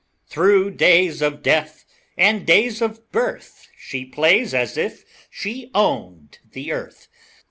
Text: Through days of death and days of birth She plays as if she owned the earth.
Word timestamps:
Through 0.25 0.71
days 0.71 1.21
of 1.21 1.43
death 1.43 1.85
and 2.17 2.43
days 2.43 2.81
of 2.81 3.11
birth 3.11 3.67
She 3.77 4.03
plays 4.03 4.51
as 4.51 4.75
if 4.75 5.05
she 5.29 5.69
owned 5.75 6.39
the 6.53 6.71
earth. 6.71 7.07